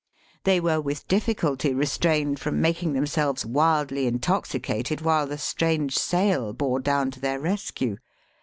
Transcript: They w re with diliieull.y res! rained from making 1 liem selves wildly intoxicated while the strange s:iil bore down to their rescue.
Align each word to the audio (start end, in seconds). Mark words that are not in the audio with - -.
They 0.45 0.57
w 0.57 0.77
re 0.77 0.81
with 0.81 1.07
diliieull.y 1.07 1.77
res! 1.77 1.99
rained 2.03 2.39
from 2.39 2.59
making 2.59 2.87
1 2.93 3.03
liem 3.03 3.07
selves 3.07 3.45
wildly 3.45 4.07
intoxicated 4.07 5.01
while 5.01 5.27
the 5.27 5.37
strange 5.37 5.95
s:iil 5.95 6.57
bore 6.57 6.79
down 6.79 7.11
to 7.11 7.19
their 7.19 7.39
rescue. 7.39 7.97